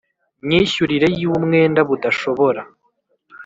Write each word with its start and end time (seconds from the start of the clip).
myishyurire 0.45 1.07
y 1.19 1.21
umwenda 1.33 1.79
budashobora 1.89 2.61